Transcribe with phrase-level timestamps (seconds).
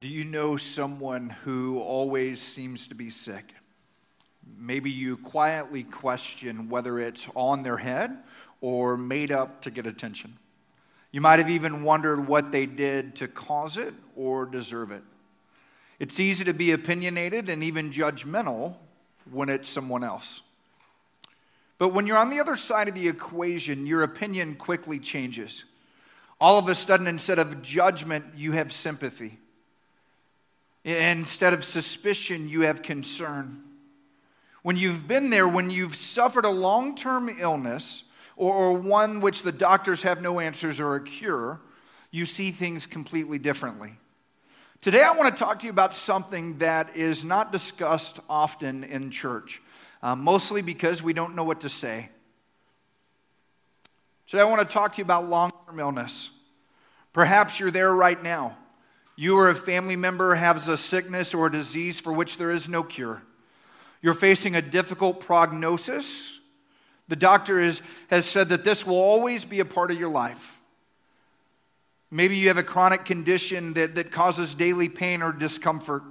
[0.00, 3.52] Do you know someone who always seems to be sick?
[4.56, 8.16] Maybe you quietly question whether it's on their head
[8.60, 10.38] or made up to get attention.
[11.10, 15.02] You might have even wondered what they did to cause it or deserve it.
[15.98, 18.76] It's easy to be opinionated and even judgmental
[19.32, 20.42] when it's someone else.
[21.76, 25.64] But when you're on the other side of the equation, your opinion quickly changes.
[26.40, 29.38] All of a sudden, instead of judgment, you have sympathy.
[30.96, 33.62] Instead of suspicion, you have concern.
[34.62, 38.04] When you've been there, when you've suffered a long term illness
[38.38, 41.60] or one which the doctors have no answers or a cure,
[42.10, 43.98] you see things completely differently.
[44.80, 49.10] Today, I want to talk to you about something that is not discussed often in
[49.10, 49.60] church,
[50.02, 52.08] uh, mostly because we don't know what to say.
[54.26, 56.30] Today, I want to talk to you about long term illness.
[57.12, 58.56] Perhaps you're there right now
[59.18, 62.68] you or a family member has a sickness or a disease for which there is
[62.68, 63.20] no cure.
[64.00, 66.38] You're facing a difficult prognosis.
[67.08, 70.60] The doctor is, has said that this will always be a part of your life.
[72.12, 76.04] Maybe you have a chronic condition that, that causes daily pain or discomfort.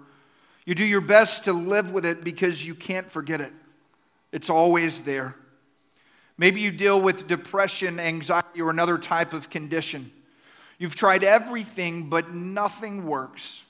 [0.66, 3.54] You do your best to live with it because you can't forget it,
[4.34, 5.34] it's always there.
[6.38, 10.12] Maybe you deal with depression, anxiety, or another type of condition.
[10.78, 13.64] You've tried everything, but nothing works.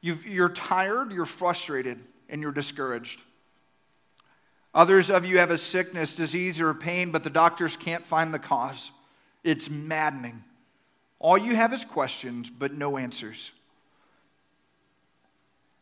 [0.00, 3.22] you are tired, you're frustrated, and you're discouraged.
[4.74, 8.38] Others of you have a sickness, disease, or pain, but the doctors can't find the
[8.38, 8.92] cause.
[9.42, 10.44] It's maddening.
[11.18, 13.52] All you have is questions, but no answers.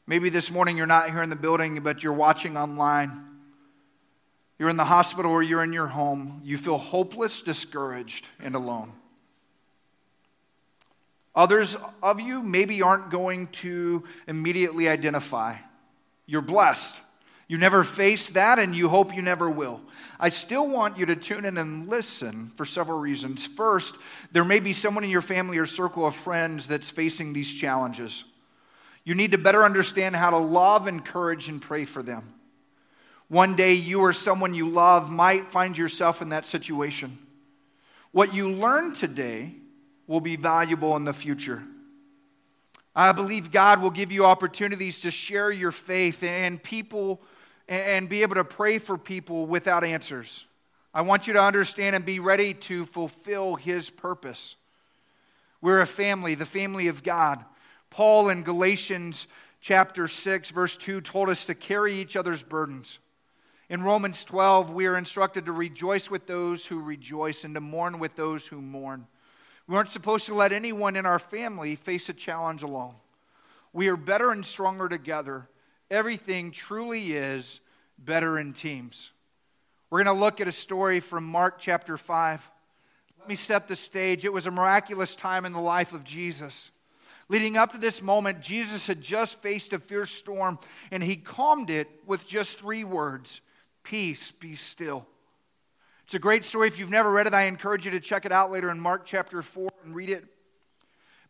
[0.06, 3.26] Maybe this morning you're not here in the building, but you're watching online.
[4.58, 6.40] You're in the hospital or you're in your home.
[6.44, 8.92] You feel hopeless, discouraged, and alone.
[11.38, 15.54] Others of you maybe aren't going to immediately identify.
[16.26, 17.00] You're blessed.
[17.46, 19.80] You never faced that, and you hope you never will.
[20.18, 23.46] I still want you to tune in and listen for several reasons.
[23.46, 23.98] First,
[24.32, 28.24] there may be someone in your family or circle of friends that's facing these challenges.
[29.04, 32.34] You need to better understand how to love, encourage, and pray for them.
[33.28, 37.16] One day, you or someone you love might find yourself in that situation.
[38.10, 39.54] What you learn today
[40.08, 41.62] will be valuable in the future.
[42.96, 47.22] I believe God will give you opportunities to share your faith and people
[47.68, 50.46] and be able to pray for people without answers.
[50.92, 54.56] I want you to understand and be ready to fulfill His purpose.
[55.60, 57.44] We're a family, the family of God.
[57.90, 59.28] Paul in Galatians
[59.60, 62.98] chapter 6, verse 2, told us to carry each other's burdens.
[63.68, 67.98] In Romans 12, we are instructed to rejoice with those who rejoice and to mourn
[67.98, 69.06] with those who mourn.
[69.68, 72.94] We aren't supposed to let anyone in our family face a challenge alone.
[73.74, 75.46] We are better and stronger together.
[75.90, 77.60] Everything truly is
[77.98, 79.12] better in teams.
[79.90, 82.50] We're going to look at a story from Mark chapter 5.
[83.18, 84.24] Let me set the stage.
[84.24, 86.70] It was a miraculous time in the life of Jesus.
[87.28, 90.58] Leading up to this moment, Jesus had just faced a fierce storm
[90.90, 93.42] and he calmed it with just three words
[93.82, 95.06] Peace, be still.
[96.08, 96.68] It's a great story.
[96.68, 99.04] If you've never read it, I encourage you to check it out later in Mark
[99.04, 100.24] chapter 4 and read it.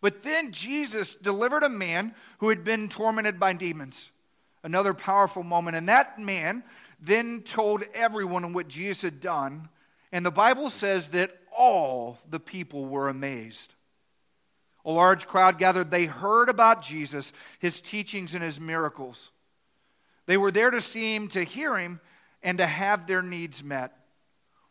[0.00, 4.11] But then Jesus delivered a man who had been tormented by demons.
[4.62, 5.77] Another powerful moment.
[5.77, 6.62] And that man
[7.00, 9.69] then told everyone what Jesus had done.
[10.12, 13.75] And the Bible says that all the people were amazed.
[14.84, 15.91] A large crowd gathered.
[15.91, 19.33] They heard about Jesus, his teachings, and his miracles.
[20.27, 21.99] They were there to see him, to hear him,
[22.45, 23.93] and to have their needs met.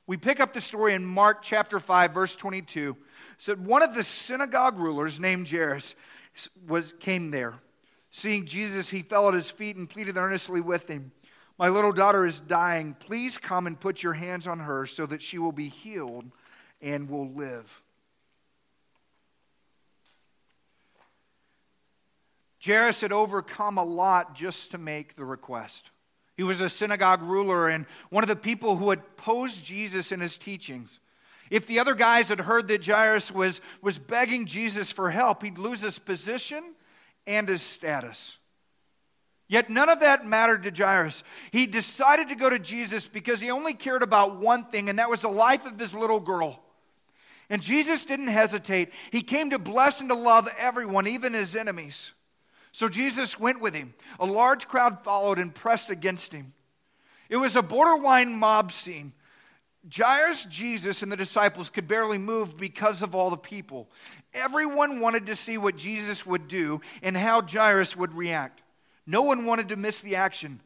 [0.08, 2.96] We pick up the story in Mark chapter 5, verse 22.
[3.38, 5.96] Said one of the synagogue rulers named Jairus
[6.66, 7.56] was, came there.
[8.10, 11.12] Seeing Jesus, he fell at his feet and pleaded earnestly with him.
[11.60, 12.94] My little daughter is dying.
[12.94, 16.32] Please come and put your hands on her so that she will be healed
[16.82, 17.84] and will live.
[22.66, 25.92] Jairus had overcome a lot just to make the request.
[26.38, 30.20] He was a synagogue ruler and one of the people who had opposed Jesus in
[30.20, 31.00] his teachings.
[31.50, 35.58] If the other guys had heard that Jairus was, was begging Jesus for help, he'd
[35.58, 36.76] lose his position
[37.26, 38.38] and his status.
[39.48, 41.24] Yet none of that mattered to Jairus.
[41.52, 45.10] He decided to go to Jesus because he only cared about one thing, and that
[45.10, 46.62] was the life of this little girl.
[47.50, 48.92] And Jesus didn't hesitate.
[49.12, 52.12] He came to bless and to love everyone, even his enemies.
[52.78, 53.96] So Jesus went with him.
[54.20, 56.54] A large crowd followed and pressed against him.
[57.28, 59.14] It was a borderline mob scene.
[59.92, 63.90] Jairus, Jesus, and the disciples could barely move because of all the people.
[64.32, 68.62] Everyone wanted to see what Jesus would do and how Jairus would react.
[69.08, 70.60] No one wanted to miss the action.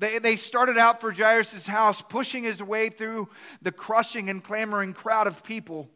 [0.00, 3.28] They, they started out for Jairus' house, pushing his way through
[3.62, 5.88] the crushing and clamoring crowd of people.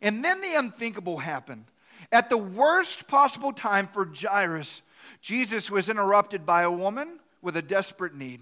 [0.00, 1.66] And then the unthinkable happened.
[2.10, 4.82] At the worst possible time for Jairus,
[5.22, 8.40] Jesus was interrupted by a woman with a desperate need.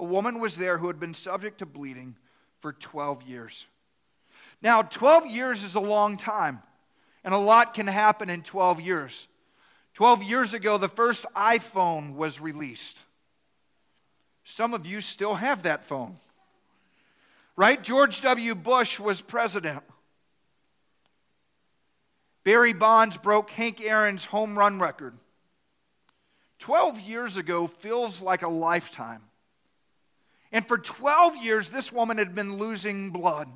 [0.00, 2.16] A woman was there who had been subject to bleeding
[2.60, 3.66] for 12 years.
[4.62, 6.62] Now, 12 years is a long time,
[7.22, 9.28] and a lot can happen in 12 years.
[9.94, 13.04] 12 years ago, the first iPhone was released.
[14.44, 16.16] Some of you still have that phone,
[17.54, 17.82] right?
[17.82, 18.54] George W.
[18.54, 19.82] Bush was president.
[22.44, 25.14] Barry Bonds broke Hank Aaron's home run record.
[26.62, 29.20] 12 years ago feels like a lifetime.
[30.52, 33.48] And for 12 years, this woman had been losing blood.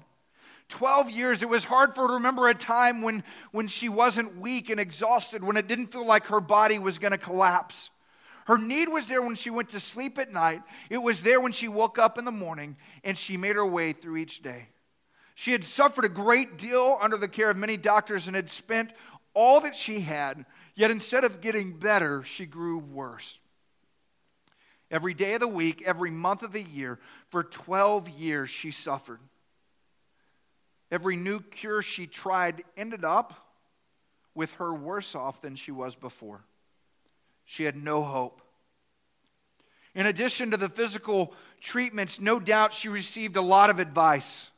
[0.71, 3.23] 12 years, it was hard for her to remember a time when,
[3.53, 7.13] when she wasn't weak and exhausted, when it didn't feel like her body was going
[7.13, 7.91] to collapse.
[8.47, 10.63] Her need was there when she went to sleep at night.
[10.91, 13.93] It was there when she woke up in the morning, and she made her way
[13.93, 14.71] through each day.
[15.37, 18.91] She had suffered a great deal under the care of many doctors and had spent
[19.33, 20.45] all that she had,
[20.77, 23.39] yet instead of getting better, she grew worse.
[24.91, 29.19] Every day of the week, every month of the year, for 12 years, she suffered.
[30.93, 33.35] Every new cure she tried ended up
[34.35, 36.45] with her worse off than she was before.
[37.45, 38.43] She had no hope.
[39.95, 44.51] In addition to the physical treatments, no doubt she received a lot of advice.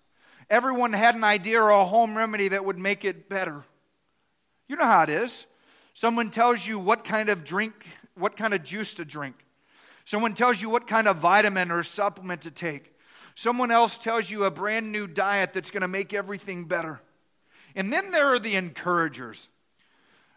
[0.50, 3.64] Everyone had an idea or a home remedy that would make it better.
[4.66, 5.46] You know how it is.
[5.98, 7.74] Someone tells you what kind of drink,
[8.14, 9.34] what kind of juice to drink.
[10.04, 12.94] Someone tells you what kind of vitamin or supplement to take.
[13.34, 17.00] Someone else tells you a brand new diet that's going to make everything better.
[17.74, 19.48] And then there are the encouragers,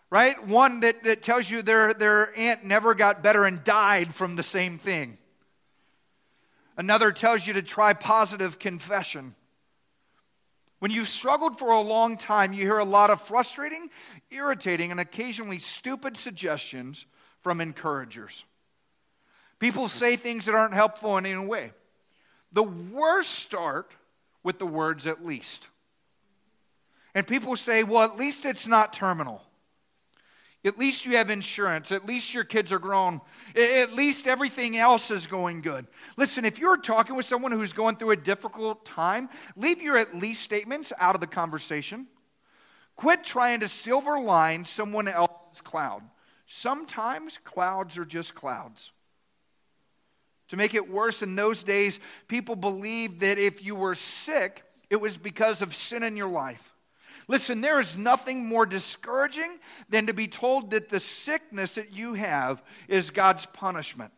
[0.09, 0.47] right?
[0.47, 4.41] One that, that tells you their, their aunt never got better and died from the
[4.41, 5.19] same thing.
[6.75, 9.35] Another tells you to try positive confession.
[10.81, 13.91] When you've struggled for a long time, you hear a lot of frustrating,
[14.31, 17.05] irritating, and occasionally stupid suggestions
[17.41, 18.45] from encouragers.
[19.59, 21.71] People say things that aren't helpful in any way.
[22.51, 23.91] The worst start
[24.41, 25.67] with the words at least.
[27.13, 29.43] And people say, well, at least it's not terminal.
[30.63, 31.91] At least you have insurance.
[31.91, 33.19] At least your kids are grown.
[33.55, 35.87] At least everything else is going good.
[36.17, 40.15] Listen, if you're talking with someone who's going through a difficult time, leave your at
[40.15, 42.07] least statements out of the conversation.
[42.95, 46.03] Quit trying to silver line someone else's cloud.
[46.45, 48.91] Sometimes clouds are just clouds.
[50.49, 54.97] To make it worse, in those days, people believed that if you were sick, it
[54.97, 56.70] was because of sin in your life.
[57.31, 59.57] Listen, there is nothing more discouraging
[59.87, 64.11] than to be told that the sickness that you have is God's punishment.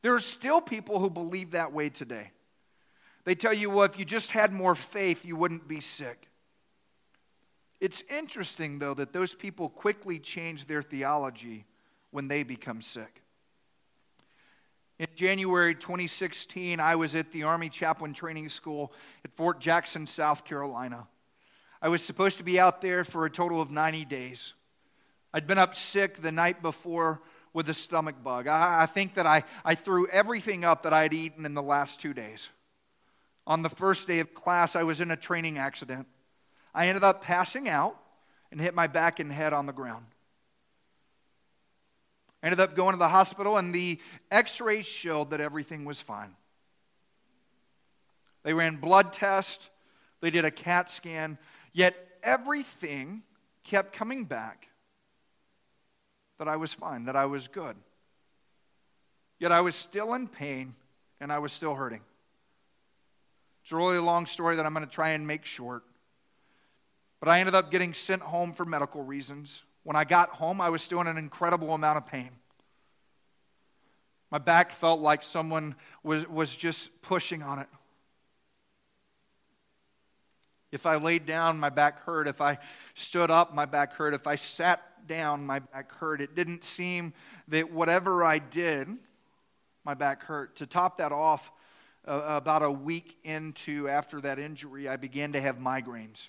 [0.00, 2.30] There are still people who believe that way today.
[3.24, 6.30] They tell you, well, if you just had more faith, you wouldn't be sick.
[7.82, 11.66] It's interesting, though, that those people quickly change their theology
[12.12, 13.20] when they become sick.
[14.98, 18.90] In January 2016, I was at the Army Chaplain Training School
[19.22, 21.06] at Fort Jackson, South Carolina.
[21.80, 24.54] I was supposed to be out there for a total of 90 days.
[25.32, 27.20] I'd been up sick the night before
[27.52, 28.46] with a stomach bug.
[28.46, 32.00] I, I think that I, I threw everything up that I'd eaten in the last
[32.00, 32.48] two days.
[33.46, 36.06] On the first day of class, I was in a training accident.
[36.74, 37.96] I ended up passing out
[38.50, 40.06] and hit my back and head on the ground.
[42.42, 43.98] I ended up going to the hospital, and the
[44.30, 46.36] x rays showed that everything was fine.
[48.44, 49.70] They ran blood tests,
[50.20, 51.38] they did a CAT scan,
[51.72, 53.22] yet everything
[53.64, 54.68] kept coming back
[56.38, 57.76] that I was fine, that I was good.
[59.38, 60.74] Yet I was still in pain
[61.20, 62.00] and I was still hurting.
[63.62, 65.84] It's a really long story that I'm going to try and make short.
[67.20, 69.62] But I ended up getting sent home for medical reasons.
[69.82, 72.30] When I got home, I was still in an incredible amount of pain.
[74.30, 77.68] My back felt like someone was, was just pushing on it.
[80.70, 82.28] If I laid down, my back hurt.
[82.28, 82.58] If I
[82.94, 84.14] stood up, my back hurt.
[84.14, 86.20] If I sat down, my back hurt.
[86.20, 87.14] It didn't seem
[87.48, 88.88] that whatever I did,
[89.84, 90.56] my back hurt.
[90.56, 91.50] To top that off,
[92.06, 96.28] uh, about a week into after that injury, I began to have migraines.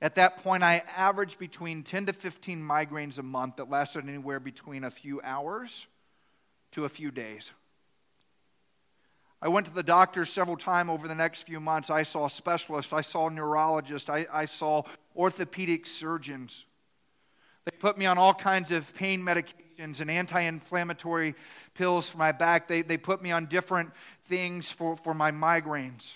[0.00, 4.38] At that point, I averaged between 10 to 15 migraines a month that lasted anywhere
[4.38, 5.86] between a few hours
[6.72, 7.52] to a few days.
[9.44, 11.90] I went to the doctor several times over the next few months.
[11.90, 14.82] I saw specialists, I saw neurologists, I, I saw
[15.14, 16.64] orthopedic surgeons.
[17.64, 21.34] They put me on all kinds of pain medications and anti inflammatory
[21.74, 22.68] pills for my back.
[22.68, 23.92] They, they put me on different
[24.24, 26.14] things for, for my migraines.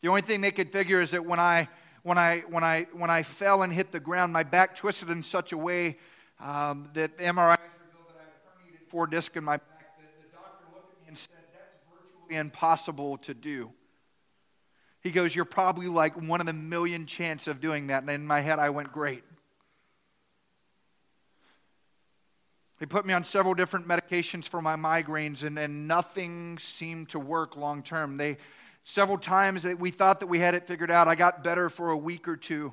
[0.00, 1.68] The only thing they could figure is that when I,
[2.02, 5.22] when I, when I, when I fell and hit the ground, my back twisted in
[5.22, 5.98] such a way
[6.40, 9.98] um, that the MRI revealed that I had a herniated four disc in my back.
[9.98, 11.82] The, the doctor looked at me and said, That's
[12.36, 13.72] impossible to do.
[15.00, 18.02] He goes, You're probably like one in a million chance of doing that.
[18.02, 19.22] And in my head, I went, Great.
[22.78, 27.18] They put me on several different medications for my migraines, and, and nothing seemed to
[27.18, 28.16] work long term.
[28.16, 28.36] They
[28.84, 31.08] several times that we thought that we had it figured out.
[31.08, 32.72] I got better for a week or two,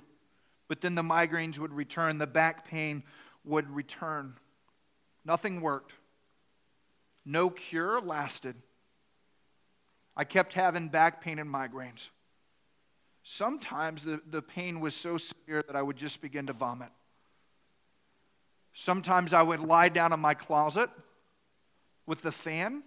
[0.67, 3.03] but then the migraines would return, the back pain
[3.43, 4.35] would return.
[5.25, 5.93] Nothing worked.
[7.25, 8.55] No cure lasted.
[10.17, 12.10] I kept having back pain and migraines.
[13.24, 16.89] Sometimes the, the pain was so severe that I would just begin to vomit.
[18.74, 20.89] Sometimes I would lie down in my closet
[22.05, 22.84] with the fan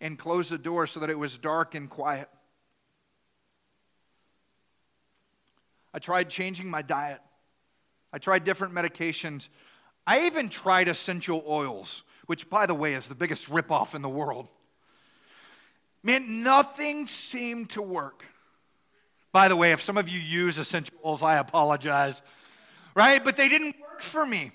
[0.00, 2.28] and close the door so that it was dark and quiet.
[5.92, 7.20] I tried changing my diet.
[8.12, 9.48] I tried different medications.
[10.06, 14.08] I even tried essential oils, which, by the way, is the biggest ripoff in the
[14.08, 14.48] world.
[16.06, 18.24] Man, nothing seemed to work.
[19.32, 22.22] By the way, if some of you use essential oils, I apologize,
[22.94, 23.24] right?
[23.24, 24.52] But they didn't work for me.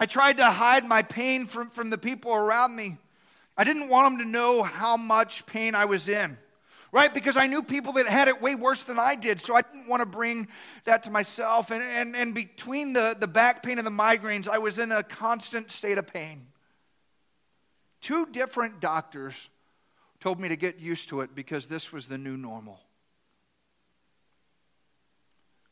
[0.00, 2.96] I tried to hide my pain from, from the people around me.
[3.56, 6.36] I didn't want them to know how much pain I was in
[6.90, 7.12] right?
[7.12, 9.40] Because I knew people that had it way worse than I did.
[9.40, 10.46] So I didn't want to bring
[10.84, 11.72] that to myself.
[11.72, 15.02] And, and, and between the, the back pain and the migraines, I was in a
[15.02, 16.46] constant state of pain.
[18.04, 19.48] Two different doctors
[20.20, 22.78] told me to get used to it because this was the new normal.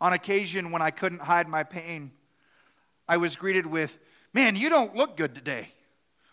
[0.00, 2.10] On occasion, when I couldn't hide my pain,
[3.06, 3.98] I was greeted with,
[4.32, 5.68] Man, you don't look good today.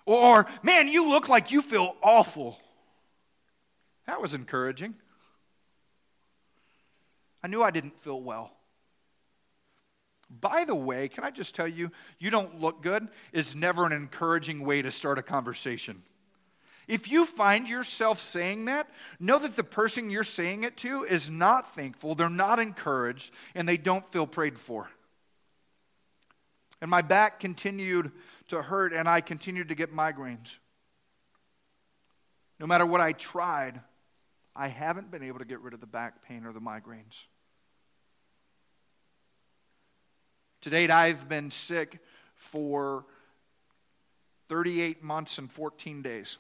[0.06, 2.58] Or, Man, you look like you feel awful.
[4.08, 4.96] That was encouraging.
[7.44, 8.54] I knew I didn't feel well.
[10.30, 13.92] By the way, can I just tell you, you don't look good is never an
[13.92, 16.04] encouraging way to start a conversation.
[16.88, 21.30] If you find yourself saying that, know that the person you're saying it to is
[21.30, 24.90] not thankful, they're not encouraged, and they don't feel prayed for.
[26.82, 28.12] And my back continued
[28.48, 30.58] to hurt, and I continued to get migraines.
[32.60, 33.82] No matter what I tried,
[34.56, 37.24] I haven't been able to get rid of the back pain or the migraines.
[40.62, 42.00] To date, I've been sick
[42.36, 43.06] for
[44.50, 46.38] 38 months and 14 days.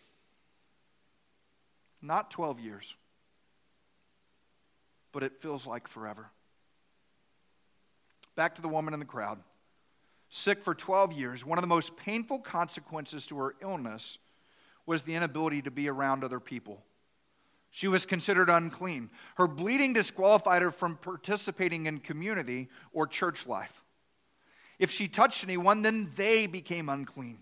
[2.01, 2.95] Not 12 years,
[5.11, 6.31] but it feels like forever.
[8.35, 9.39] Back to the woman in the crowd.
[10.29, 14.17] Sick for 12 years, one of the most painful consequences to her illness
[14.85, 16.83] was the inability to be around other people.
[17.71, 19.09] She was considered unclean.
[19.35, 23.83] Her bleeding disqualified her from participating in community or church life.
[24.79, 27.39] If she touched anyone, then they became unclean.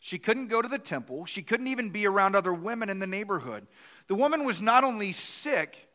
[0.00, 1.24] She couldn't go to the temple.
[1.24, 3.66] She couldn't even be around other women in the neighborhood.
[4.08, 5.88] The woman was not only sick,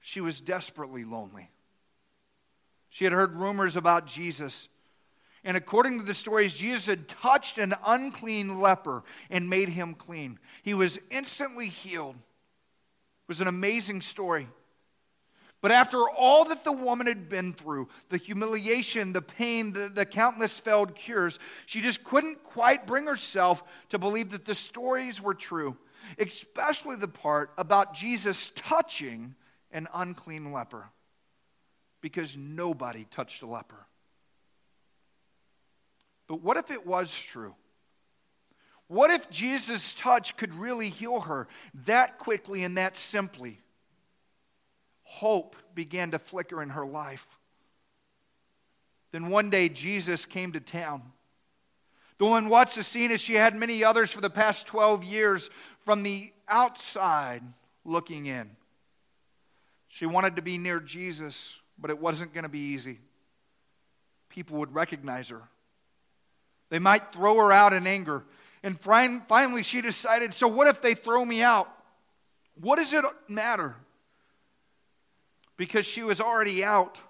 [0.00, 1.50] she was desperately lonely.
[2.88, 4.68] She had heard rumors about Jesus.
[5.44, 10.38] And according to the stories, Jesus had touched an unclean leper and made him clean.
[10.62, 12.16] He was instantly healed.
[12.16, 14.48] It was an amazing story.
[15.62, 20.04] But after all that the woman had been through the humiliation, the pain, the, the,
[20.04, 25.34] countless failed cures she just couldn't quite bring herself to believe that the stories were
[25.34, 25.76] true,
[26.18, 29.34] especially the part about Jesus touching
[29.72, 30.90] an unclean leper,
[32.00, 33.86] because nobody touched a leper.
[36.28, 37.54] But what if it was true?
[38.88, 41.48] What if Jesus' touch could really heal her
[41.86, 43.60] that quickly and that simply?
[45.08, 47.38] Hope began to flicker in her life.
[49.12, 51.00] Then one day, Jesus came to town.
[52.18, 55.48] The woman watched the scene as she had many others for the past 12 years
[55.84, 57.42] from the outside
[57.84, 58.50] looking in.
[59.86, 62.98] She wanted to be near Jesus, but it wasn't going to be easy.
[64.28, 65.42] People would recognize her.
[66.68, 68.24] They might throw her out in anger.
[68.62, 71.70] And finally, she decided so what if they throw me out?
[72.60, 73.76] What does it matter?
[75.56, 77.00] Because she was already out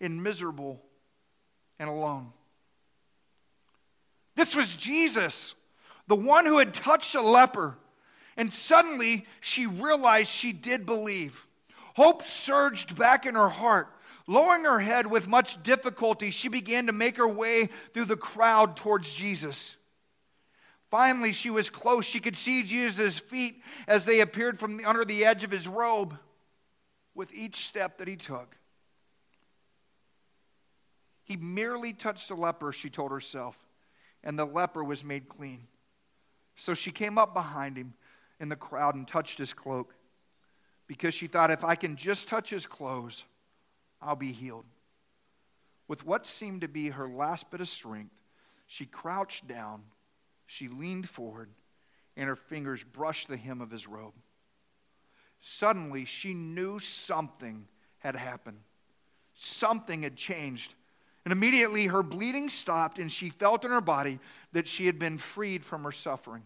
[0.00, 0.82] and miserable
[1.78, 2.32] and alone.
[4.36, 5.54] This was Jesus,
[6.06, 7.76] the one who had touched a leper.
[8.36, 11.46] And suddenly she realized she did believe.
[11.94, 13.88] Hope surged back in her heart.
[14.26, 18.76] Lowering her head with much difficulty, she began to make her way through the crowd
[18.76, 19.76] towards Jesus.
[20.90, 22.04] Finally, she was close.
[22.04, 25.66] She could see Jesus' feet as they appeared from the, under the edge of his
[25.66, 26.16] robe
[27.20, 28.56] with each step that he took.
[31.22, 33.58] He merely touched the leper, she told herself,
[34.24, 35.66] and the leper was made clean.
[36.56, 37.92] So she came up behind him
[38.40, 39.94] in the crowd and touched his cloak
[40.86, 43.26] because she thought, if I can just touch his clothes,
[44.00, 44.64] I'll be healed.
[45.88, 48.14] With what seemed to be her last bit of strength,
[48.66, 49.82] she crouched down,
[50.46, 51.50] she leaned forward,
[52.16, 54.14] and her fingers brushed the hem of his robe.
[55.40, 57.66] Suddenly, she knew something
[57.98, 58.60] had happened.
[59.34, 60.74] Something had changed.
[61.24, 64.18] And immediately her bleeding stopped, and she felt in her body
[64.52, 66.42] that she had been freed from her suffering.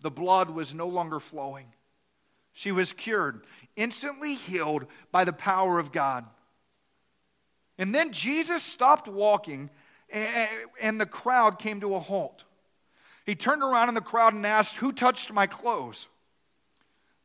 [0.00, 1.66] The blood was no longer flowing.
[2.52, 3.44] She was cured,
[3.76, 6.24] instantly healed by the power of God.
[7.78, 9.70] And then Jesus stopped walking,
[10.10, 12.44] and the crowd came to a halt.
[13.26, 16.08] He turned around in the crowd and asked, Who touched my clothes?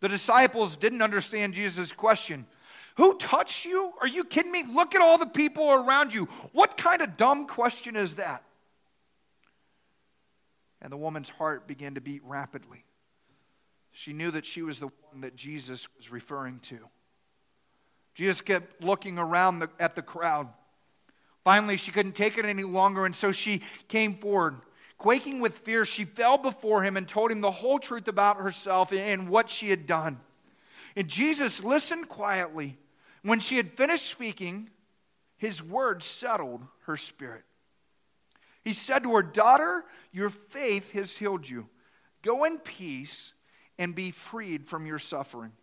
[0.01, 2.45] The disciples didn't understand Jesus' question.
[2.95, 3.93] Who touched you?
[4.01, 4.63] Are you kidding me?
[4.73, 6.25] Look at all the people around you.
[6.51, 8.43] What kind of dumb question is that?
[10.81, 12.83] And the woman's heart began to beat rapidly.
[13.91, 16.77] She knew that she was the one that Jesus was referring to.
[18.13, 20.47] Jesus kept looking around the, at the crowd.
[21.43, 24.55] Finally, she couldn't take it any longer, and so she came forward.
[24.99, 28.91] Quaking with fear, she fell before him and told him the whole truth about herself
[28.91, 30.19] and what she had done.
[30.95, 32.77] And Jesus listened quietly
[33.23, 34.69] when she had finished speaking,
[35.37, 37.43] his words settled her spirit.
[38.61, 41.69] He said to her, Daughter, your faith has healed you.
[42.21, 43.31] Go in peace
[43.77, 45.53] and be freed from your suffering.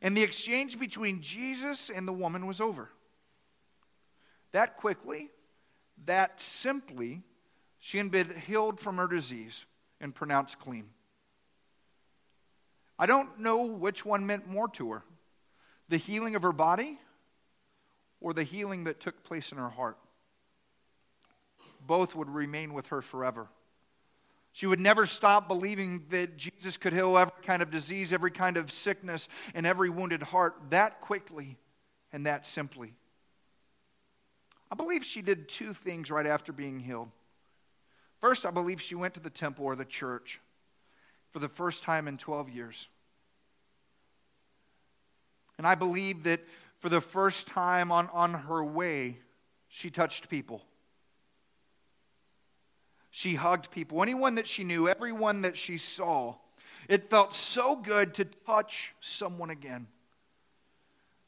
[0.00, 2.90] And the exchange between Jesus and the woman was over.
[4.52, 5.30] That quickly,
[6.04, 7.24] that simply,
[7.80, 9.64] she had been healed from her disease
[10.00, 10.90] and pronounced clean.
[12.98, 15.02] I don't know which one meant more to her
[15.88, 17.00] the healing of her body
[18.20, 19.96] or the healing that took place in her heart.
[21.84, 23.48] Both would remain with her forever.
[24.52, 28.56] She would never stop believing that Jesus could heal every kind of disease, every kind
[28.56, 31.56] of sickness, and every wounded heart that quickly
[32.12, 32.94] and that simply.
[34.70, 37.10] I believe she did two things right after being healed.
[38.20, 40.40] First, I believe she went to the temple or the church
[41.30, 42.88] for the first time in 12 years.
[45.56, 46.40] And I believe that
[46.78, 49.18] for the first time on, on her way,
[49.68, 50.62] she touched people.
[53.10, 56.36] She hugged people, anyone that she knew, everyone that she saw.
[56.88, 59.86] It felt so good to touch someone again.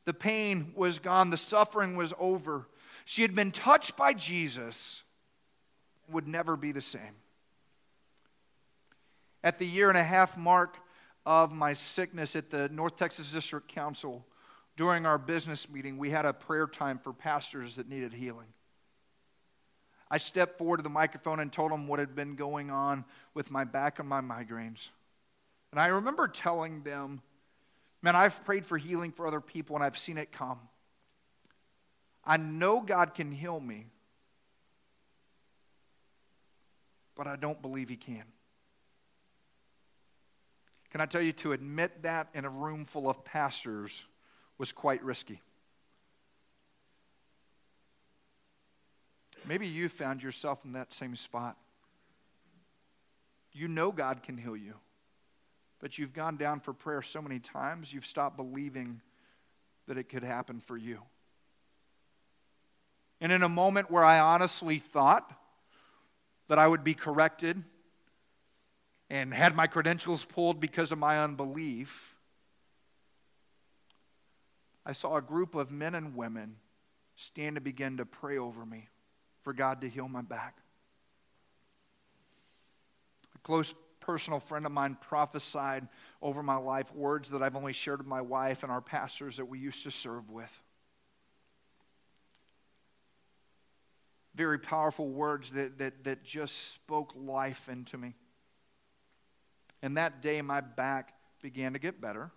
[0.05, 2.69] The pain was gone, the suffering was over.
[3.05, 5.03] She had been touched by Jesus,
[6.13, 7.17] would never be the same.
[9.45, 10.79] At the year and a half mark,
[11.25, 14.27] of my sickness at the North Texas District Council,
[14.77, 18.49] during our business meeting, we had a prayer time for pastors that needed healing.
[20.11, 23.51] I stepped forward to the microphone and told them what had been going on with
[23.51, 24.89] my back and my migraines.
[25.71, 27.23] And I remember telling them,
[28.03, 30.59] man, I've prayed for healing for other people and I've seen it come.
[32.25, 33.87] I know God can heal me,
[37.23, 38.25] but I don't believe He can.
[40.91, 44.07] Can I tell you to admit that in a room full of pastors
[44.59, 45.41] was quite risky?
[49.47, 51.57] Maybe you found yourself in that same spot.
[53.53, 54.75] You know God can heal you,
[55.79, 59.01] but you've gone down for prayer so many times, you've stopped believing
[59.87, 60.99] that it could happen for you.
[63.21, 65.39] And in a moment where I honestly thought
[66.53, 67.65] that I would be corrected
[69.09, 72.15] and had my credentials pulled because of my unbelief,
[74.85, 76.57] I saw a group of men and women
[77.17, 78.91] stand and begin to pray over me
[79.41, 80.59] for God to heal my back.
[83.35, 85.89] A close personal friend of mine prophesied
[86.21, 89.47] over my life words that I've only shared with my wife and our pastors that
[89.47, 90.55] we used to serve with.
[94.35, 98.15] Very powerful words that, that, that just spoke life into me.
[99.83, 102.31] And that day, my back began to get better,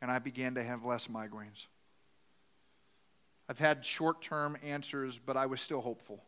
[0.00, 1.66] and I began to have less migraines.
[3.48, 6.24] I've had short term answers, but I was still hopeful.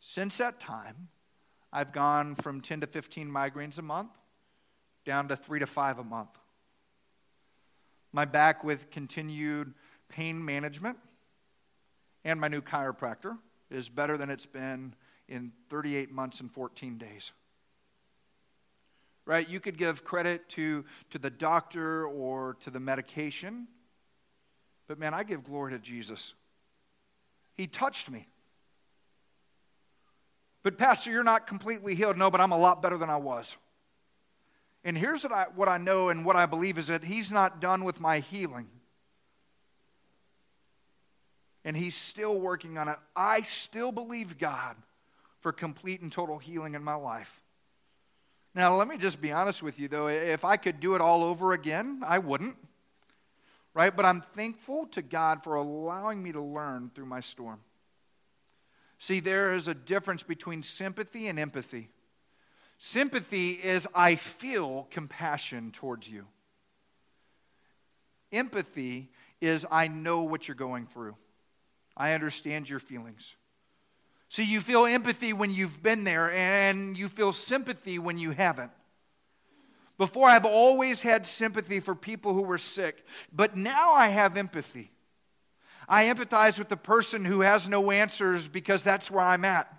[0.00, 1.08] Since that time,
[1.72, 4.10] I've gone from 10 to 15 migraines a month
[5.04, 6.38] down to three to five a month.
[8.12, 9.74] My back with continued
[10.08, 10.98] pain management
[12.24, 13.38] and my new chiropractor
[13.70, 14.94] is better than it's been
[15.28, 17.32] in 38 months and 14 days.
[19.24, 19.48] Right?
[19.48, 23.68] You could give credit to, to the doctor or to the medication,
[24.88, 26.34] but man, I give glory to Jesus.
[27.54, 28.26] He touched me.
[30.62, 32.16] But, Pastor, you're not completely healed.
[32.16, 33.56] No, but I'm a lot better than I was.
[34.84, 37.60] And here's what I, what I know and what I believe is that He's not
[37.60, 38.68] done with my healing.
[41.64, 42.96] And He's still working on it.
[43.14, 44.76] I still believe God
[45.40, 47.40] for complete and total healing in my life.
[48.54, 50.08] Now, let me just be honest with you, though.
[50.08, 52.56] If I could do it all over again, I wouldn't.
[53.74, 53.94] Right?
[53.94, 57.60] But I'm thankful to God for allowing me to learn through my storm.
[58.98, 61.88] See, there is a difference between sympathy and empathy.
[62.78, 66.26] Sympathy is I feel compassion towards you.
[68.30, 71.16] Empathy is I know what you're going through.
[72.02, 73.36] I understand your feelings.
[74.28, 78.72] See, you feel empathy when you've been there, and you feel sympathy when you haven't.
[79.98, 84.90] Before, I've always had sympathy for people who were sick, but now I have empathy.
[85.88, 89.72] I empathize with the person who has no answers because that's where I'm at.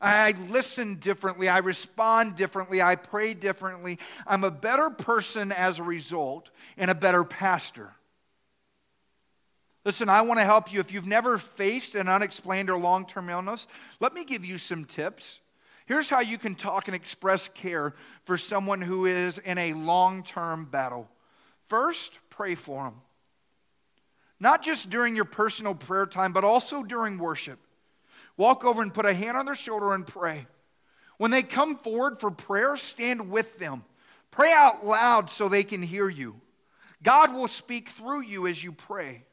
[0.00, 1.50] I listen differently.
[1.50, 2.80] I respond differently.
[2.80, 3.98] I pray differently.
[4.26, 7.92] I'm a better person as a result and a better pastor.
[9.86, 10.80] Listen, I want to help you.
[10.80, 13.68] If you've never faced an unexplained or long term illness,
[14.00, 15.40] let me give you some tips.
[15.86, 17.94] Here's how you can talk and express care
[18.24, 21.08] for someone who is in a long term battle.
[21.68, 22.94] First, pray for them.
[24.40, 27.60] Not just during your personal prayer time, but also during worship.
[28.36, 30.48] Walk over and put a hand on their shoulder and pray.
[31.18, 33.84] When they come forward for prayer, stand with them.
[34.32, 36.40] Pray out loud so they can hear you.
[37.04, 39.25] God will speak through you as you pray.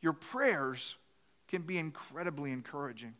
[0.00, 0.96] Your prayers
[1.48, 3.14] can be incredibly encouraging.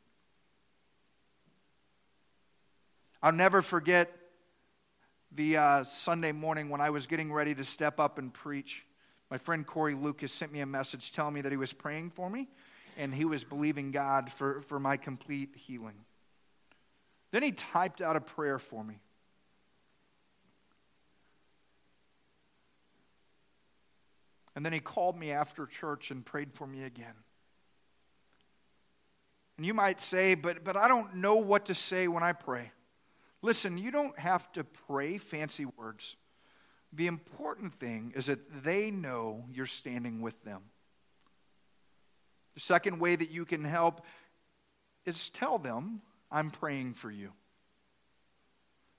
[3.22, 4.10] I'll never forget
[5.32, 8.84] the uh, Sunday morning when I was getting ready to step up and preach.
[9.30, 12.30] My friend Corey Lucas sent me a message telling me that he was praying for
[12.30, 12.48] me
[12.96, 16.04] and he was believing God for, for my complete healing.
[17.30, 19.00] Then he typed out a prayer for me.
[24.54, 27.14] And then he called me after church and prayed for me again.
[29.56, 32.72] And you might say, but, but I don't know what to say when I pray.
[33.42, 36.16] Listen, you don't have to pray fancy words.
[36.92, 40.62] The important thing is that they know you're standing with them.
[42.54, 44.04] The second way that you can help
[45.06, 47.32] is tell them, I'm praying for you.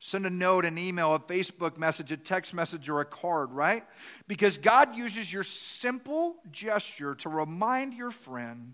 [0.04, 3.84] Send a note, an email, a Facebook message, a text message, or a card, right?
[4.28, 8.74] Because God uses your simple gesture to remind your friend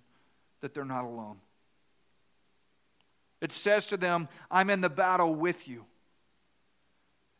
[0.61, 1.39] that they're not alone.
[3.41, 5.83] It says to them, I'm in the battle with you.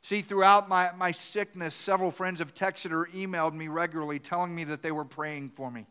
[0.03, 4.65] See, throughout my, my sickness, several friends have texted or emailed me regularly telling me
[4.65, 5.85] that they were praying for me.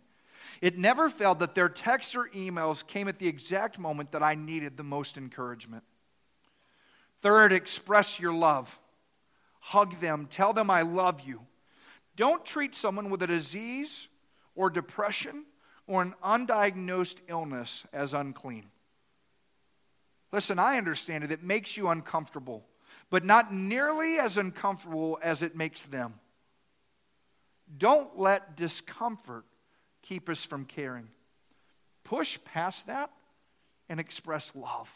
[0.60, 4.34] It never failed that their texts or emails came at the exact moment that I
[4.34, 5.82] needed the most encouragement.
[7.22, 8.78] Third, express your love.
[9.60, 11.40] Hug them, tell them I love you.
[12.14, 14.08] Don't treat someone with a disease
[14.54, 15.44] or depression
[15.86, 18.66] or an undiagnosed illness as unclean.
[20.32, 21.30] Listen, I understand it.
[21.30, 22.64] It makes you uncomfortable
[23.10, 26.14] but not nearly as uncomfortable as it makes them.
[27.76, 29.44] Don't let discomfort
[30.02, 31.08] keep us from caring.
[32.04, 33.10] Push past that
[33.88, 34.90] and express love.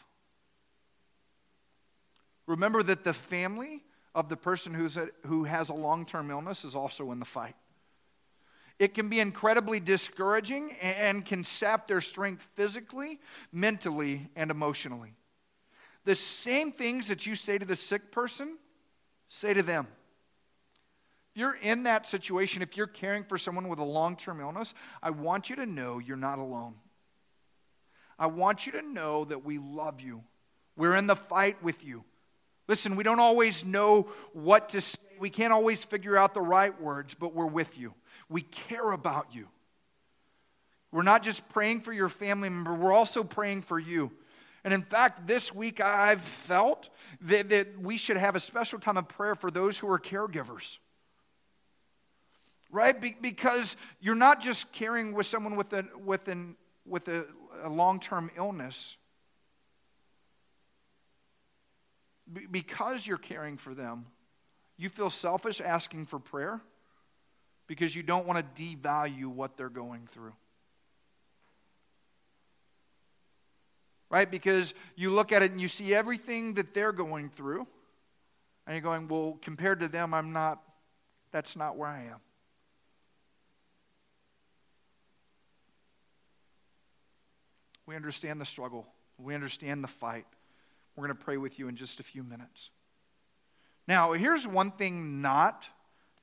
[2.51, 6.65] Remember that the family of the person who's a, who has a long term illness
[6.65, 7.55] is also in the fight.
[8.81, 13.21] It can be incredibly discouraging and can sap their strength physically,
[13.53, 15.15] mentally, and emotionally.
[16.05, 18.59] The same things that you say to the sick person,
[19.29, 19.87] say to them.
[21.33, 24.75] If you're in that situation, if you're caring for someone with a long term illness,
[25.05, 26.75] I want you to know you're not alone.
[28.19, 30.25] I want you to know that we love you.
[30.75, 32.03] We're in the fight with you.
[32.71, 34.03] Listen, we don't always know
[34.33, 35.01] what to say.
[35.19, 37.95] We can't always figure out the right words, but we're with you.
[38.29, 39.49] We care about you.
[40.93, 44.13] We're not just praying for your family member, we're also praying for you.
[44.63, 46.91] And in fact, this week I've felt
[47.23, 50.79] that, that we should have a special time of prayer for those who are caregivers.
[52.71, 53.01] Right?
[53.01, 56.57] Be, because you're not just caring with someone with an, with an
[56.87, 57.27] with a,
[57.65, 58.97] a long term illness,
[62.51, 64.07] because you're caring for them,
[64.77, 66.61] you feel selfish asking for prayer
[67.67, 70.33] because you don't want to devalue what they're going through.
[74.11, 74.29] Right?
[74.29, 77.67] Because you look at it and you see everything that they're going through,
[78.67, 80.61] and you're going, well, compared to them, I'm not,
[81.31, 82.21] that's not where I am.
[87.87, 88.87] We understand the struggle.
[89.19, 90.27] We understand the fight.
[91.01, 92.69] We're going to pray with you in just a few minutes.
[93.89, 95.71] Now, here's one thing not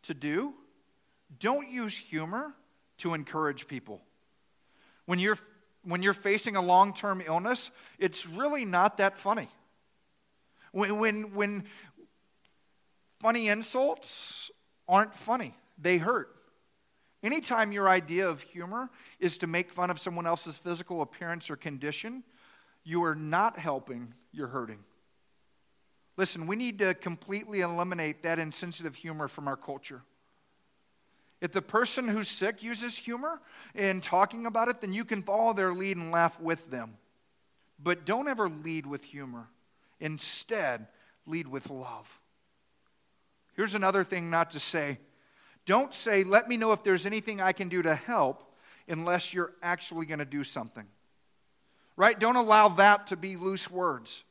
[0.04, 0.54] to do
[1.40, 2.54] don't use humor
[3.00, 4.04] to encourage people.
[5.08, 5.40] When you're,
[5.84, 9.48] when you're facing a long term illness, it's really not that funny.
[10.74, 11.64] When, when, when
[13.20, 14.52] funny insults
[14.88, 16.30] aren't funny, they hurt.
[17.24, 21.56] Anytime your idea of humor is to make fun of someone else's physical appearance or
[21.56, 22.24] condition,
[22.84, 24.80] you are not helping, you're hurting.
[26.16, 30.02] Listen, we need to completely eliminate that insensitive humor from our culture.
[31.42, 33.40] If the person who's sick uses humor
[33.76, 36.98] in talking about it, then you can follow their lead and laugh with them.
[37.82, 39.50] But don't ever lead with humor.
[40.00, 40.88] Instead,
[41.28, 42.20] lead with love.
[43.56, 45.00] Here's another thing not to say
[45.68, 48.56] don't say, let me know if there's anything I can do to help,
[48.88, 50.86] unless you're actually going to do something.
[51.98, 52.18] Right?
[52.18, 54.24] Don't allow that to be loose words.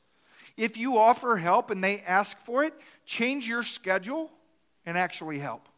[0.57, 4.31] If you offer help and they ask for it, change your schedule
[4.85, 5.69] and actually help.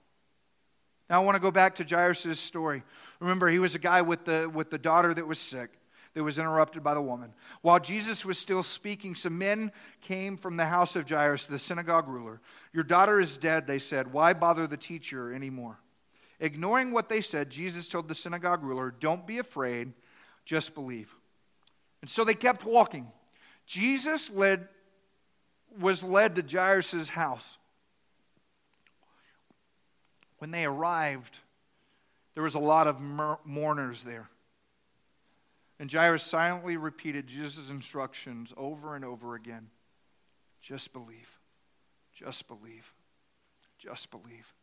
[1.10, 2.82] Now, I want to go back to Jairus' story.
[3.18, 5.70] Remember, he was a guy with the, with the daughter that was sick,
[6.14, 7.32] that was interrupted by the woman.
[7.62, 12.08] While Jesus was still speaking, some men came from the house of Jairus, the synagogue
[12.08, 12.40] ruler.
[12.74, 14.12] Your daughter is dead, they said.
[14.12, 15.78] Why bother the teacher anymore?
[16.40, 19.92] Ignoring what they said, Jesus told the synagogue ruler, Don't be afraid,
[20.44, 21.14] just believe.
[22.00, 23.10] And so they kept walking.
[23.68, 24.66] Jesus led,
[25.78, 27.58] was led to Jairus' house.
[30.38, 31.40] When they arrived,
[32.32, 32.98] there was a lot of
[33.44, 34.30] mourners there.
[35.78, 39.68] And Jairus silently repeated Jesus' instructions over and over again
[40.60, 41.38] just believe,
[42.12, 42.94] just believe,
[43.78, 44.54] just believe.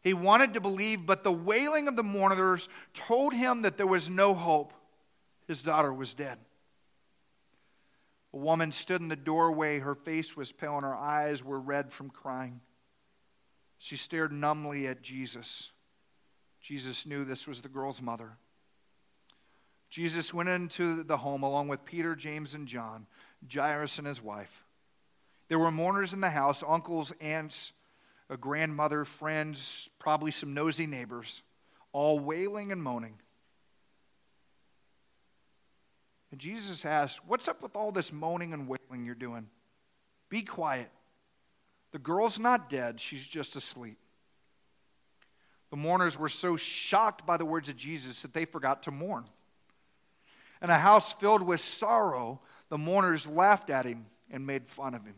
[0.00, 4.08] He wanted to believe, but the wailing of the mourners told him that there was
[4.10, 4.72] no hope.
[5.48, 6.38] His daughter was dead.
[8.34, 9.78] A woman stood in the doorway.
[9.78, 12.60] Her face was pale and her eyes were red from crying.
[13.78, 15.70] She stared numbly at Jesus.
[16.60, 18.32] Jesus knew this was the girl's mother.
[19.88, 23.06] Jesus went into the home along with Peter, James, and John,
[23.52, 24.64] Jairus and his wife.
[25.46, 27.72] There were mourners in the house uncles, aunts,
[28.28, 31.42] a grandmother, friends, probably some nosy neighbors,
[31.92, 33.20] all wailing and moaning.
[36.34, 39.46] And Jesus asked, What's up with all this moaning and wailing you're doing?
[40.28, 40.90] Be quiet.
[41.92, 43.98] The girl's not dead, she's just asleep.
[45.70, 49.26] The mourners were so shocked by the words of Jesus that they forgot to mourn.
[50.60, 55.06] In a house filled with sorrow, the mourners laughed at him and made fun of
[55.06, 55.14] him.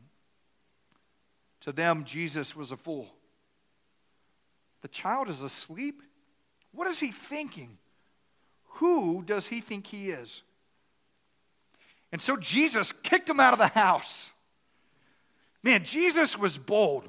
[1.61, 3.09] To them, Jesus was a fool.
[4.83, 6.03] The child is asleep?
[6.73, 7.79] What is he thinking?
[8.65, 10.43] Who does he think he is?
[12.13, 14.33] And so Jesus kicked him out of the house.
[15.63, 17.09] Man, Jesus was bold.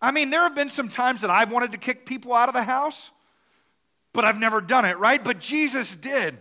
[0.00, 2.54] I mean, there have been some times that I've wanted to kick people out of
[2.54, 3.10] the house,
[4.12, 5.22] but I've never done it, right?
[5.22, 6.40] But Jesus did.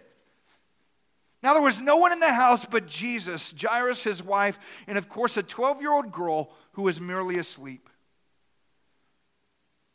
[1.41, 5.09] Now, there was no one in the house but Jesus, Jairus, his wife, and of
[5.09, 7.89] course, a 12 year old girl who was merely asleep.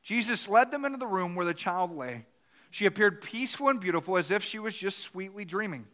[0.03, 2.27] Jesus led them into the room where the child lay.
[2.71, 5.87] She appeared peaceful and beautiful as if she was just sweetly dreaming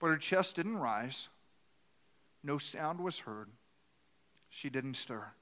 [0.00, 1.28] but her chest didn't rise.
[2.42, 3.48] No sound was heard.
[4.50, 5.32] She didn't stir.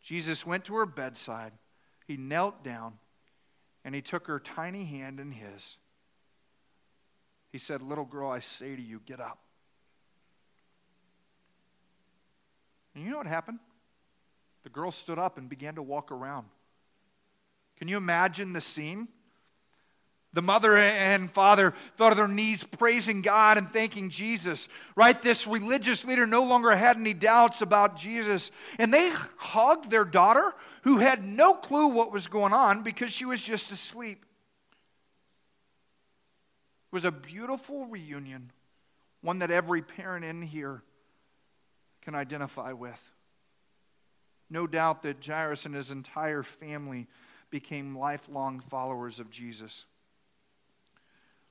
[0.00, 1.52] Jesus went to her bedside.
[2.06, 2.94] He knelt down
[3.84, 5.76] and he took her tiny hand in his.
[7.52, 9.38] He said, Little girl, I say to you, get up.
[12.94, 13.58] And you know what happened?
[14.62, 16.46] The girl stood up and began to walk around.
[17.76, 19.08] Can you imagine the scene?
[20.36, 24.68] The mother and father fell to their knees praising God and thanking Jesus.
[24.94, 25.18] Right?
[25.18, 28.50] This religious leader no longer had any doubts about Jesus.
[28.78, 33.24] And they hugged their daughter, who had no clue what was going on because she
[33.24, 34.26] was just asleep.
[36.92, 38.50] It was a beautiful reunion,
[39.22, 40.82] one that every parent in here
[42.02, 43.10] can identify with.
[44.50, 47.06] No doubt that Jairus and his entire family
[47.48, 49.86] became lifelong followers of Jesus.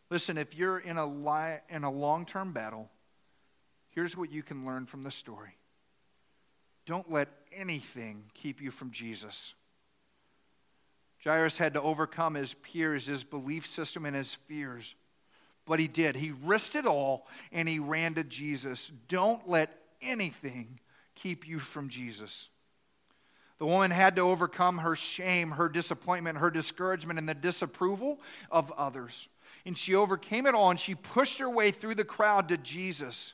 [0.09, 2.89] Listen, if you're in a, li- in a long term battle,
[3.89, 5.55] here's what you can learn from the story
[6.85, 9.55] don't let anything keep you from Jesus.
[11.23, 14.93] Jairus had to overcome his peers, his belief system, and his fears.
[15.65, 16.15] But he did.
[16.15, 18.91] He risked it all and he ran to Jesus.
[19.07, 20.79] Don't let anything
[21.15, 22.49] keep you from Jesus.
[23.57, 28.19] The woman had to overcome her shame, her disappointment, her discouragement, and the disapproval
[28.51, 29.27] of others.
[29.65, 33.33] And she overcame it all and she pushed her way through the crowd to Jesus.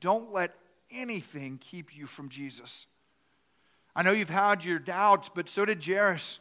[0.00, 0.54] Don't let
[0.90, 2.86] anything keep you from Jesus.
[3.94, 6.40] I know you've had your doubts, but so did Jairus.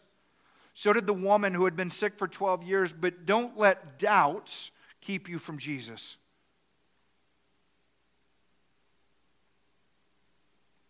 [0.74, 4.72] So did the woman who had been sick for 12 years, but don't let doubts
[5.00, 6.18] keep you from Jesus.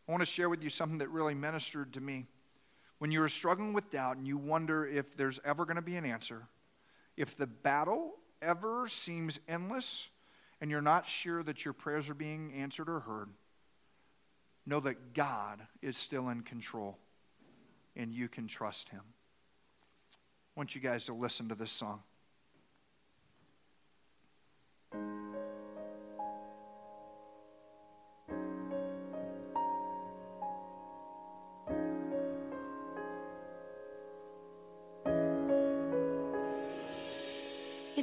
[0.08, 2.26] I want to share with you something that really ministered to me.
[3.00, 6.06] When you're struggling with doubt and you wonder if there's ever going to be an
[6.06, 6.48] answer,
[7.18, 10.08] if the battle ever seems endless
[10.62, 13.30] and you're not sure that your prayers are being answered or heard,
[14.66, 16.98] know that God is still in control
[17.96, 19.02] and you can trust Him.
[19.02, 22.02] I want you guys to listen to this song.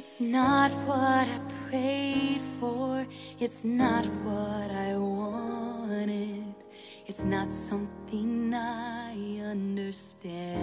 [0.05, 1.39] It's not what I
[1.69, 3.07] prayed for,
[3.39, 6.55] it's not what I wanted,
[7.07, 10.59] it's not something I understand.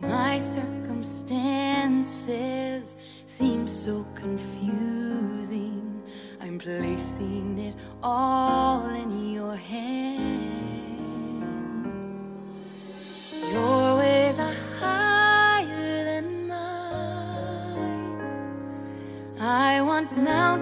[0.00, 6.02] My circumstances seem so confusing.
[6.42, 10.71] I'm placing it all in your hands.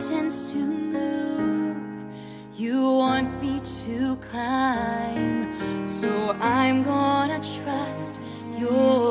[0.01, 1.77] Mountains to move.
[2.57, 5.87] You want me to climb.
[5.87, 8.19] So I'm gonna trust
[8.57, 9.10] your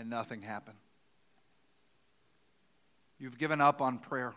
[0.00, 0.78] and nothing happened.
[3.18, 4.32] You've given up on prayer.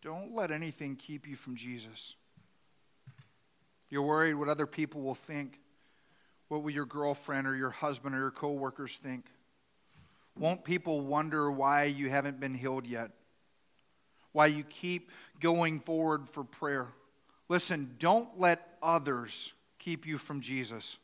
[0.00, 2.14] Don't let anything keep you from Jesus.
[3.90, 5.60] You're worried what other people will think.
[6.48, 9.26] What will your girlfriend or your husband or your coworkers think?
[10.38, 13.10] Won't people wonder why you haven't been healed yet?
[14.32, 15.10] Why you keep
[15.40, 16.88] going forward for prayer?
[17.50, 20.96] Listen, don't let others keep you from Jesus.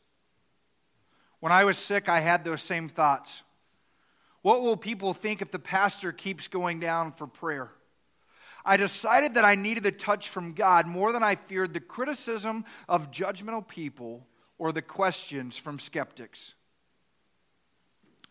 [1.43, 3.43] When I was sick, I had those same thoughts.
[4.43, 7.69] What will people think if the pastor keeps going down for prayer?
[8.63, 12.63] I decided that I needed a touch from God more than I feared the criticism
[12.87, 14.25] of judgmental people
[14.57, 16.53] or the questions from skeptics.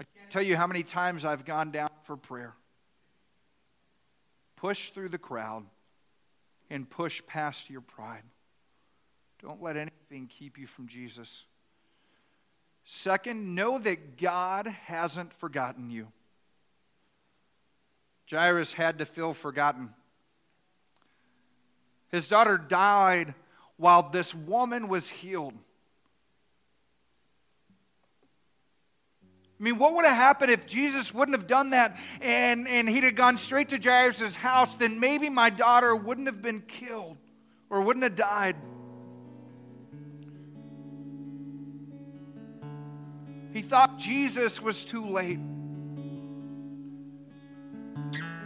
[0.01, 2.55] I can't tell you how many times I've gone down for prayer,
[4.57, 5.67] push through the crowd,
[6.71, 8.25] and push past your pride.
[9.39, 11.45] Don't let anything keep you from Jesus.
[12.85, 16.09] Second, know that God hasn't forgotten you.
[18.30, 19.95] Jairus had to feel forgotten.
[22.11, 23.35] His daughter died
[23.76, 25.55] while this woman was healed.
[29.62, 33.05] I mean, what would have happened if Jesus wouldn't have done that and, and he'd
[33.05, 34.74] have gone straight to Jairus' house?
[34.74, 37.16] Then maybe my daughter wouldn't have been killed
[37.70, 38.57] or wouldn't have died.
[43.53, 45.39] He thought Jesus was too late.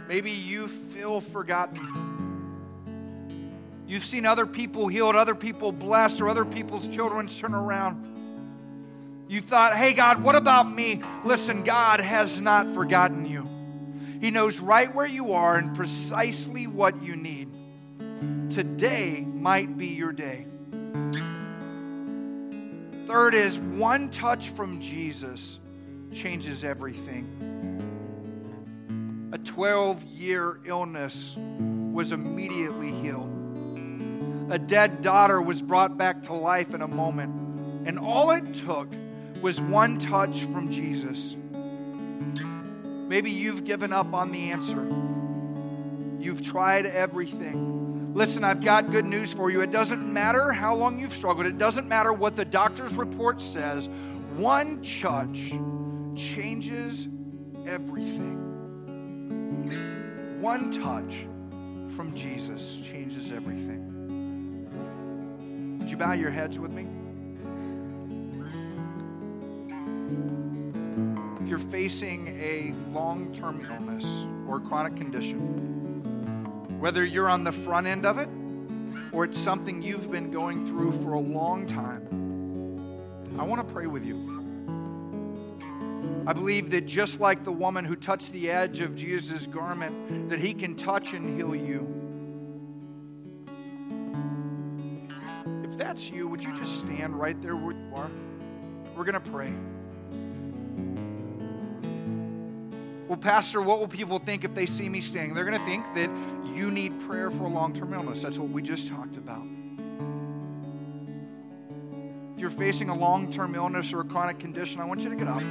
[0.07, 2.15] Maybe you feel forgotten.
[3.87, 8.03] You've seen other people healed, other people blessed, or other people's children turn around.
[9.29, 11.01] You thought, hey, God, what about me?
[11.23, 13.47] Listen, God has not forgotten you.
[14.19, 17.49] He knows right where you are and precisely what you need.
[18.49, 20.47] Today might be your day.
[23.07, 25.59] Third is one touch from Jesus
[26.13, 27.23] changes everything.
[29.31, 33.31] A 12 year illness was immediately healed.
[34.51, 37.87] A dead daughter was brought back to life in a moment.
[37.87, 38.89] And all it took
[39.41, 41.37] was one touch from Jesus.
[43.07, 44.85] Maybe you've given up on the answer.
[46.21, 47.76] You've tried everything.
[48.17, 49.61] Listen, I've got good news for you.
[49.61, 53.89] It doesn't matter how long you've struggled, it doesn't matter what the doctor's report says.
[54.35, 55.53] One touch
[56.15, 57.07] changes
[57.67, 58.41] everything.
[60.41, 61.27] One touch
[61.95, 63.85] from Jesus changes everything.
[65.77, 66.87] Would you bow your heads with me?
[71.39, 75.66] If you're facing a long term illness or chronic condition,
[76.79, 78.29] whether you're on the front end of it
[79.11, 82.07] or it's something you've been going through for a long time,
[83.39, 84.37] I want to pray with you.
[86.27, 90.39] I believe that just like the woman who touched the edge of Jesus' garment, that
[90.39, 91.93] he can touch and heal you.
[95.63, 98.11] If that's you, would you just stand right there where you are?
[98.95, 99.53] We're going to pray.
[103.07, 105.33] Well, Pastor, what will people think if they see me standing?
[105.33, 106.09] They're going to think that
[106.53, 108.21] you need prayer for a long term illness.
[108.21, 109.45] That's what we just talked about.
[112.33, 115.15] If you're facing a long term illness or a chronic condition, I want you to
[115.15, 115.41] get up.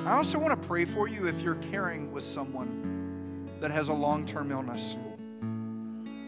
[0.00, 3.92] I also want to pray for you if you're caring with someone that has a
[3.92, 4.96] long term illness.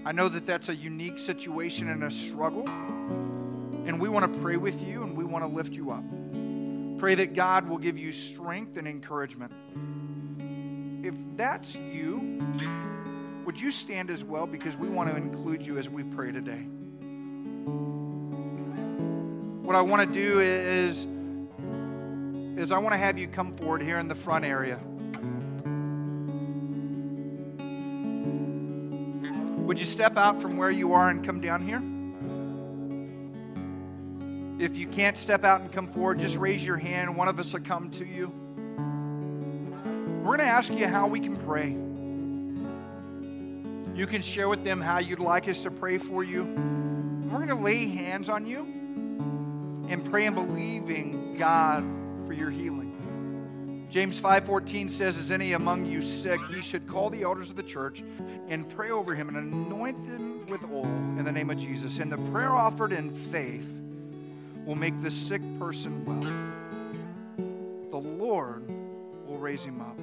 [0.06, 2.68] I know that that's a unique situation and a struggle.
[2.68, 6.04] And we want to pray with you and we want to lift you up.
[6.98, 9.52] Pray that God will give you strength and encouragement.
[11.04, 12.44] If that's you,
[13.44, 14.46] would you stand as well?
[14.46, 16.66] Because we want to include you as we pray today.
[19.62, 21.06] What I want to do is,
[22.58, 24.80] is I want to have you come forward here in the front area.
[29.66, 31.82] Would you step out from where you are and come down here?
[34.58, 37.16] If you can't step out and come forward, just raise your hand.
[37.16, 38.32] One of us will come to you.
[40.24, 41.76] We're going to ask you how we can pray.
[43.96, 46.44] You can share with them how you'd like us to pray for you.
[47.24, 48.60] We're going to lay hands on you
[49.88, 51.84] and pray and believing God
[52.26, 53.86] for your healing.
[53.90, 56.40] James 5:14 says, "Is any among you sick?
[56.52, 58.02] He should call the elders of the church
[58.48, 60.84] and pray over him and anoint them with oil
[61.16, 61.98] in the name of Jesus.
[61.98, 63.77] And the prayer offered in faith
[64.68, 66.20] will make the sick person well.
[67.90, 68.68] The Lord
[69.26, 69.98] will raise him up."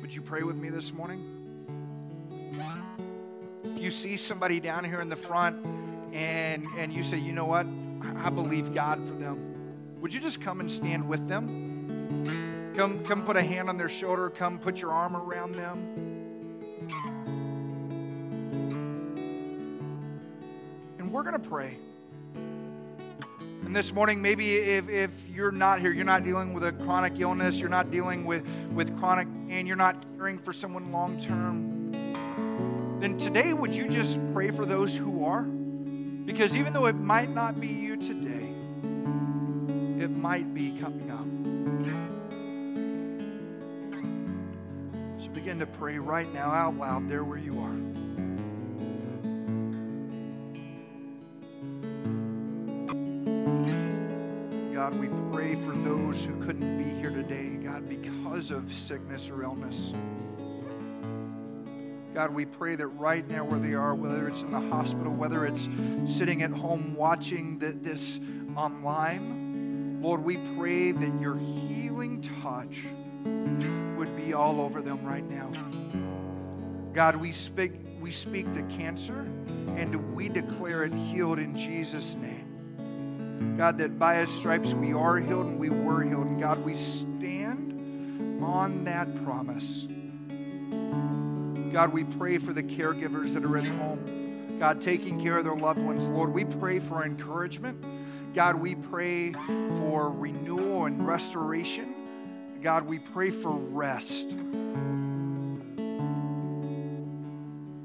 [0.00, 1.34] Would you pray with me this morning?
[3.64, 5.66] If you see somebody down here in the front
[6.14, 7.66] and, and you say, you know what?
[8.16, 9.98] I believe God for them.
[10.00, 12.72] Would you just come and stand with them?
[12.74, 14.30] Come, come put a hand on their shoulder.
[14.30, 16.07] Come put your arm around them.
[21.08, 21.78] And we're going to pray.
[22.34, 27.14] And this morning, maybe if, if you're not here, you're not dealing with a chronic
[27.18, 31.92] illness, you're not dealing with, with chronic pain, you're not caring for someone long term,
[33.00, 35.44] then today would you just pray for those who are?
[35.44, 38.52] Because even though it might not be you today,
[40.04, 41.24] it might be coming up.
[45.22, 48.17] So begin to pray right now out loud there where you are.
[54.88, 59.42] God, we pray for those who couldn't be here today, God, because of sickness or
[59.42, 59.92] illness.
[62.14, 65.44] God, we pray that right now where they are, whether it's in the hospital, whether
[65.44, 65.68] it's
[66.06, 68.18] sitting at home watching the, this
[68.56, 72.80] online, Lord, we pray that your healing touch
[73.98, 75.50] would be all over them right now.
[76.94, 79.28] God, we speak, we speak to cancer
[79.76, 82.47] and we declare it healed in Jesus' name.
[83.56, 86.26] God, that by his stripes we are healed and we were healed.
[86.26, 89.86] And God, we stand on that promise.
[91.72, 94.56] God, we pray for the caregivers that are at home.
[94.58, 96.04] God, taking care of their loved ones.
[96.06, 97.84] Lord, we pray for encouragement.
[98.34, 101.94] God, we pray for renewal and restoration.
[102.62, 104.30] God, we pray for rest.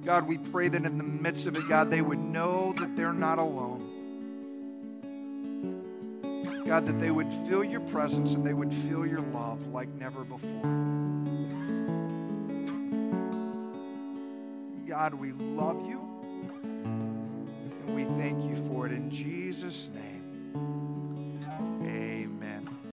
[0.04, 3.14] God, we pray that in the midst of it, God, they would know that they're
[3.14, 3.83] not alone.
[6.74, 10.24] God, that they would feel your presence and they would feel your love like never
[10.24, 10.64] before.
[14.88, 16.02] God, we love you
[16.64, 20.13] and we thank you for it in Jesus' name.